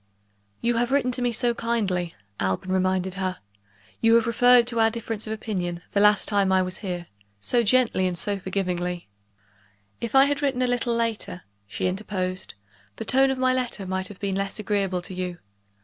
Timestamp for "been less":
14.19-14.57